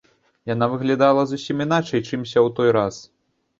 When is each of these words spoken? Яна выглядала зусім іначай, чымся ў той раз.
Яна 0.53 0.65
выглядала 0.71 1.21
зусім 1.33 1.63
іначай, 1.67 2.07
чымся 2.09 2.35
ў 2.35 2.47
той 2.59 2.69
раз. 2.81 3.01